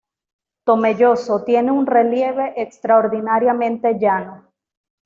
[0.63, 4.45] Tomelloso tiene un relieve extraordinariamente llano.